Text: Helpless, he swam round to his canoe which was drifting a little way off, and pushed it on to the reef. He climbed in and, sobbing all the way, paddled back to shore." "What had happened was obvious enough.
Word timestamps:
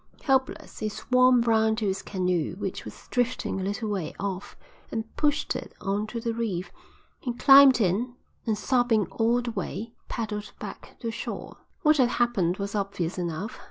Helpless, 0.23 0.79
he 0.79 0.89
swam 0.89 1.43
round 1.43 1.77
to 1.77 1.85
his 1.85 2.01
canoe 2.01 2.55
which 2.55 2.85
was 2.85 3.07
drifting 3.11 3.61
a 3.61 3.63
little 3.63 3.87
way 3.87 4.15
off, 4.19 4.57
and 4.89 5.15
pushed 5.15 5.55
it 5.55 5.73
on 5.79 6.07
to 6.07 6.19
the 6.19 6.33
reef. 6.33 6.71
He 7.19 7.33
climbed 7.35 7.79
in 7.79 8.15
and, 8.47 8.57
sobbing 8.57 9.05
all 9.11 9.43
the 9.43 9.51
way, 9.51 9.93
paddled 10.09 10.53
back 10.57 10.97
to 11.01 11.11
shore." 11.11 11.57
"What 11.83 11.97
had 11.97 12.09
happened 12.09 12.57
was 12.57 12.73
obvious 12.73 13.19
enough. 13.19 13.59